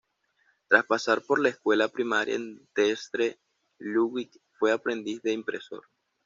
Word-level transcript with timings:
Tras 0.67 0.83
pasar 0.85 1.21
por 1.21 1.39
la 1.39 1.49
escuela 1.49 1.87
primaria 1.87 2.33
en 2.33 2.67
Dresde, 2.73 3.39
Ludwig 3.77 4.31
fue 4.57 4.71
aprendiz 4.71 5.21
de 5.21 5.31
impresor. 5.33 5.83